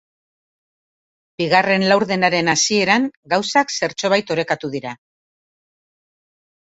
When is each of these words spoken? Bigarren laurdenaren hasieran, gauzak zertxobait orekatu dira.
Bigarren 1.41 1.85
laurdenaren 1.91 2.51
hasieran, 2.53 3.07
gauzak 3.35 3.77
zertxobait 3.81 4.35
orekatu 4.37 4.75
dira. 4.77 4.99